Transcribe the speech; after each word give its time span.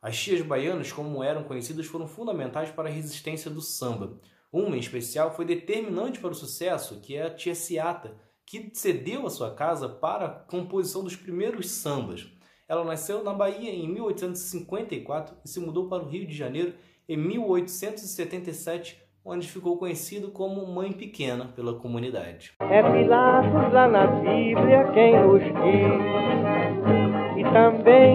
As 0.00 0.16
tias 0.16 0.42
baianas, 0.42 0.92
como 0.92 1.22
eram 1.22 1.42
conhecidas, 1.42 1.86
foram 1.86 2.06
fundamentais 2.06 2.70
para 2.70 2.88
a 2.88 2.92
resistência 2.92 3.50
do 3.50 3.60
samba. 3.60 4.18
Uma, 4.52 4.76
em 4.76 4.80
especial, 4.80 5.34
foi 5.34 5.44
determinante 5.44 6.20
para 6.20 6.30
o 6.30 6.34
sucesso, 6.34 7.00
que 7.00 7.16
é 7.16 7.26
a 7.26 7.34
tia 7.34 7.54
Ciata, 7.54 8.16
que 8.46 8.70
cedeu 8.72 9.26
a 9.26 9.30
sua 9.30 9.54
casa 9.54 9.88
para 9.88 10.24
a 10.24 10.30
composição 10.30 11.04
dos 11.04 11.16
primeiros 11.16 11.68
sambas. 11.70 12.26
Ela 12.66 12.84
nasceu 12.84 13.22
na 13.24 13.34
Bahia 13.34 13.70
em 13.70 13.88
1854 13.88 15.36
e 15.44 15.48
se 15.48 15.60
mudou 15.60 15.88
para 15.88 16.02
o 16.02 16.08
Rio 16.08 16.26
de 16.26 16.34
Janeiro 16.34 16.74
em 17.08 17.16
1877, 17.16 19.02
onde 19.24 19.48
ficou 19.48 19.76
conhecido 19.76 20.30
como 20.30 20.66
Mãe 20.66 20.92
Pequena 20.92 21.46
pela 21.48 21.74
comunidade. 21.74 22.52
É 22.60 22.82
Pilatos 22.82 23.72
lá 23.72 23.88
na 23.88 24.06
Bíblia 24.06 24.90
quem 24.94 25.18
nos 25.20 25.42
diz, 25.42 25.52
e 27.36 27.42
também 27.52 28.07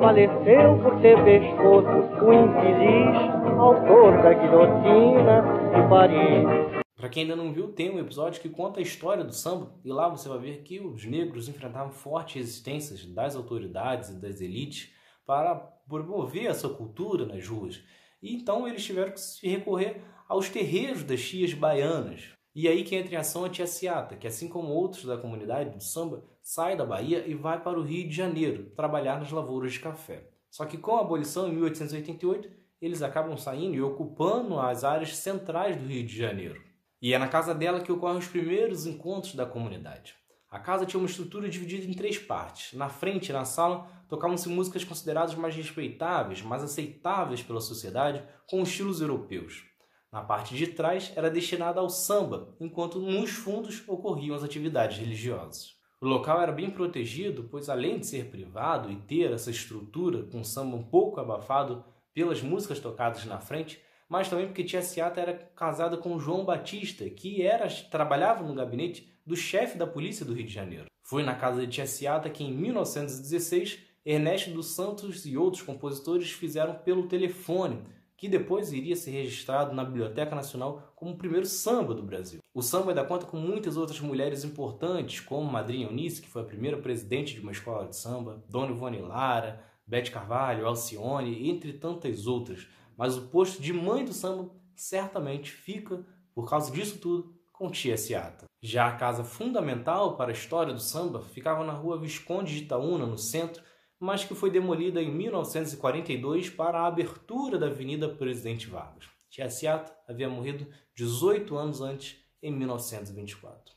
faleceu 0.00 0.78
por 0.82 0.98
ter 1.02 1.22
pescoço 1.22 2.24
o 2.24 2.32
infeliz 2.32 3.60
autor 3.60 4.22
da 4.22 4.32
guilhotina 4.32 5.42
de 5.74 5.88
Paris. 5.90 6.80
Para 6.96 7.10
quem 7.10 7.24
ainda 7.24 7.36
não 7.36 7.52
viu, 7.52 7.68
tem 7.68 7.90
um 7.90 7.98
episódio 7.98 8.40
que 8.40 8.48
conta 8.48 8.80
a 8.80 8.82
história 8.82 9.22
do 9.22 9.34
samba 9.34 9.74
e 9.84 9.92
lá 9.92 10.08
você 10.08 10.26
vai 10.26 10.38
ver 10.38 10.62
que 10.62 10.80
os 10.80 11.04
negros 11.04 11.50
enfrentavam 11.50 11.92
fortes 11.92 12.36
resistências 12.36 13.04
das 13.04 13.36
autoridades 13.36 14.08
e 14.08 14.18
das 14.18 14.40
elites 14.40 14.90
para 15.26 15.54
promover 15.54 16.46
essa 16.46 16.68
cultura 16.70 17.26
nas 17.26 17.46
ruas. 17.46 17.82
E 18.22 18.34
então 18.34 18.66
eles 18.66 18.82
tiveram 18.82 19.12
que 19.12 19.20
se 19.20 19.46
recorrer 19.46 20.02
aos 20.26 20.48
terreiros 20.48 21.04
das 21.04 21.20
tias 21.20 21.52
baianas. 21.52 22.39
E 22.54 22.66
aí 22.66 22.82
que 22.82 22.96
entra 22.96 23.14
em 23.14 23.16
ação 23.16 23.44
a 23.44 23.48
tia 23.48 23.66
Ciata, 23.66 24.16
que 24.16 24.26
assim 24.26 24.48
como 24.48 24.72
outros 24.72 25.04
da 25.04 25.16
comunidade 25.16 25.70
do 25.70 25.82
samba, 25.82 26.24
sai 26.42 26.76
da 26.76 26.84
Bahia 26.84 27.24
e 27.26 27.34
vai 27.34 27.62
para 27.62 27.78
o 27.78 27.82
Rio 27.82 28.08
de 28.08 28.14
Janeiro 28.14 28.72
trabalhar 28.74 29.20
nas 29.20 29.30
lavouras 29.30 29.72
de 29.72 29.80
café. 29.80 30.28
Só 30.50 30.64
que 30.64 30.76
com 30.76 30.96
a 30.96 31.00
abolição 31.00 31.46
em 31.46 31.52
1888, 31.52 32.50
eles 32.80 33.02
acabam 33.02 33.36
saindo 33.36 33.76
e 33.76 33.82
ocupando 33.82 34.58
as 34.58 34.82
áreas 34.82 35.16
centrais 35.16 35.76
do 35.76 35.86
Rio 35.86 36.04
de 36.04 36.16
Janeiro. 36.16 36.60
E 37.00 37.14
é 37.14 37.18
na 37.18 37.28
casa 37.28 37.54
dela 37.54 37.80
que 37.80 37.92
ocorrem 37.92 38.18
os 38.18 38.26
primeiros 38.26 38.84
encontros 38.84 39.34
da 39.34 39.46
comunidade. 39.46 40.14
A 40.50 40.58
casa 40.58 40.84
tinha 40.84 40.98
uma 40.98 41.08
estrutura 41.08 41.48
dividida 41.48 41.86
em 41.86 41.94
três 41.94 42.18
partes. 42.18 42.76
Na 42.76 42.88
frente, 42.88 43.32
na 43.32 43.44
sala, 43.44 43.88
tocavam-se 44.08 44.48
músicas 44.48 44.82
consideradas 44.82 45.36
mais 45.36 45.54
respeitáveis, 45.54 46.42
mais 46.42 46.64
aceitáveis 46.64 47.42
pela 47.42 47.60
sociedade, 47.60 48.24
com 48.48 48.60
estilos 48.62 49.00
europeus. 49.00 49.69
Na 50.12 50.22
parte 50.22 50.56
de 50.56 50.66
trás 50.66 51.12
era 51.14 51.30
destinada 51.30 51.78
ao 51.78 51.88
samba, 51.88 52.54
enquanto 52.58 52.98
nos 52.98 53.30
fundos 53.30 53.82
ocorriam 53.86 54.34
as 54.34 54.42
atividades 54.42 54.98
religiosas. 54.98 55.76
O 56.00 56.06
local 56.06 56.40
era 56.40 56.50
bem 56.50 56.68
protegido, 56.70 57.44
pois 57.50 57.68
além 57.68 57.98
de 57.98 58.06
ser 58.06 58.30
privado 58.30 58.90
e 58.90 58.96
ter 58.96 59.30
essa 59.30 59.50
estrutura 59.50 60.24
com 60.24 60.42
samba 60.42 60.76
um 60.76 60.82
pouco 60.82 61.20
abafado 61.20 61.84
pelas 62.12 62.42
músicas 62.42 62.80
tocadas 62.80 63.24
na 63.24 63.38
frente, 63.38 63.80
mas 64.08 64.28
também 64.28 64.46
porque 64.46 64.64
Tia 64.64 64.82
Ciata 64.82 65.20
era 65.20 65.34
casada 65.54 65.96
com 65.96 66.18
João 66.18 66.44
Batista, 66.44 67.08
que 67.08 67.42
era 67.42 67.68
trabalhava 67.90 68.42
no 68.42 68.54
gabinete 68.54 69.12
do 69.24 69.36
chefe 69.36 69.78
da 69.78 69.86
polícia 69.86 70.26
do 70.26 70.32
Rio 70.32 70.46
de 70.46 70.52
Janeiro. 70.52 70.86
Foi 71.04 71.22
na 71.22 71.36
casa 71.36 71.64
de 71.64 71.72
Tia 71.72 71.86
Ciata 71.86 72.28
que 72.28 72.42
em 72.42 72.52
1916 72.52 73.78
Ernesto 74.04 74.50
dos 74.50 74.74
Santos 74.74 75.24
e 75.26 75.36
outros 75.36 75.62
compositores 75.62 76.32
fizeram 76.32 76.74
pelo 76.74 77.06
telefone, 77.06 77.84
que 78.20 78.28
depois 78.28 78.70
iria 78.70 78.94
ser 78.94 79.12
registrado 79.12 79.74
na 79.74 79.82
Biblioteca 79.82 80.36
Nacional 80.36 80.92
como 80.94 81.12
o 81.12 81.16
primeiro 81.16 81.46
samba 81.46 81.94
do 81.94 82.02
Brasil. 82.02 82.40
O 82.52 82.60
samba 82.60 82.90
ainda 82.90 83.02
conta 83.02 83.24
com 83.24 83.38
muitas 83.38 83.78
outras 83.78 83.98
mulheres 83.98 84.44
importantes, 84.44 85.20
como 85.20 85.50
Madrinha 85.50 85.86
Eunice, 85.86 86.20
que 86.20 86.28
foi 86.28 86.42
a 86.42 86.44
primeira 86.44 86.76
presidente 86.76 87.32
de 87.32 87.40
uma 87.40 87.50
escola 87.50 87.88
de 87.88 87.96
samba, 87.96 88.44
Dona 88.46 88.72
Ivone 88.72 89.00
Lara, 89.00 89.64
Bete 89.86 90.10
Carvalho, 90.10 90.66
Alcione, 90.66 91.48
entre 91.48 91.72
tantas 91.72 92.26
outras. 92.26 92.68
Mas 92.94 93.16
o 93.16 93.22
posto 93.28 93.62
de 93.62 93.72
mãe 93.72 94.04
do 94.04 94.12
samba 94.12 94.50
certamente 94.76 95.50
fica, 95.50 96.04
por 96.34 96.46
causa 96.46 96.70
disso 96.70 96.98
tudo, 96.98 97.34
com 97.50 97.70
Tia 97.70 97.96
Ciata. 97.96 98.44
Já 98.60 98.88
a 98.88 98.96
casa 98.96 99.24
fundamental 99.24 100.18
para 100.18 100.28
a 100.30 100.34
história 100.34 100.74
do 100.74 100.80
samba 100.80 101.22
ficava 101.22 101.64
na 101.64 101.72
rua 101.72 101.98
Visconde 101.98 102.54
de 102.54 102.64
Itaúna, 102.64 103.06
no 103.06 103.16
centro, 103.16 103.62
mas 104.00 104.24
que 104.24 104.34
foi 104.34 104.50
demolida 104.50 105.02
em 105.02 105.14
1942 105.14 106.48
para 106.48 106.80
a 106.80 106.86
abertura 106.86 107.58
da 107.58 107.66
Avenida 107.66 108.08
Presidente 108.08 108.66
Vargas. 108.66 109.04
Tia 109.28 109.50
Ciata 109.50 109.94
havia 110.08 110.28
morrido 110.28 110.66
18 110.94 111.54
anos 111.56 111.82
antes, 111.82 112.18
em 112.42 112.50
1924. 112.50 113.74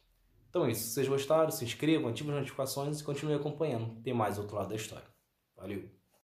Então 0.50 0.66
é 0.66 0.72
isso. 0.72 0.84
Se 0.84 0.94
vocês 0.94 1.08
gostaram, 1.08 1.52
se 1.52 1.66
inscrevam, 1.66 2.10
ativem 2.10 2.32
as 2.32 2.40
notificações 2.40 3.00
e 3.00 3.04
continuem 3.04 3.38
acompanhando. 3.38 4.02
Tem 4.02 4.14
mais 4.14 4.38
outro 4.38 4.56
lado 4.56 4.70
da 4.70 4.76
história. 4.76 5.08
Valeu! 5.58 6.03